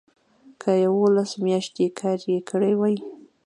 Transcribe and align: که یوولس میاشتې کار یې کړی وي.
که 0.61 0.71
یوولس 0.85 1.31
میاشتې 1.43 1.85
کار 1.99 2.19
یې 2.31 2.39
کړی 2.49 2.73
وي. 2.79 2.95